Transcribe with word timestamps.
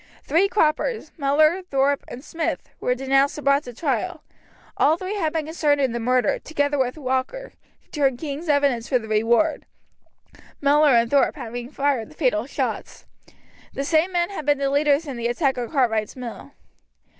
Three 0.23 0.47
croppers, 0.47 1.11
Mellor, 1.15 1.61
Thorpe 1.61 2.03
and 2.07 2.25
Smith, 2.25 2.67
were 2.79 2.95
denounced 2.95 3.37
and 3.37 3.45
brought 3.45 3.65
to 3.65 3.73
trial. 3.75 4.23
All 4.75 4.97
three 4.97 5.13
had 5.17 5.31
been 5.31 5.45
concerned 5.45 5.79
in 5.79 5.91
the 5.91 5.99
murder, 5.99 6.39
together 6.39 6.79
with 6.79 6.97
Walker, 6.97 7.53
who 7.83 7.91
turned 7.91 8.17
king's 8.17 8.49
evidence 8.49 8.89
for 8.89 8.97
the 8.97 9.07
reward 9.07 9.67
Mellor 10.59 10.95
and 10.95 11.11
Thorpe 11.11 11.35
having 11.35 11.69
fired 11.69 12.09
the 12.09 12.15
fatal 12.15 12.47
shots. 12.47 13.05
The 13.75 13.85
same 13.85 14.11
men 14.11 14.31
had 14.31 14.43
been 14.47 14.57
the 14.57 14.71
leaders 14.71 15.05
in 15.05 15.17
the 15.17 15.27
attack 15.27 15.55
on 15.59 15.69
Cartwright's 15.69 16.15
mill. 16.15 16.51